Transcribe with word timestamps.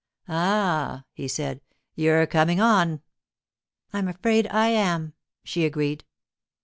'Ah,' 0.27 1.03
he 1.13 1.27
said. 1.27 1.61
'You're 1.93 2.25
coming 2.25 2.59
on.' 2.59 3.03
'I'm 3.93 4.07
afraid 4.07 4.47
I 4.47 4.69
am!' 4.69 5.13
she 5.43 5.63
agreed. 5.63 6.05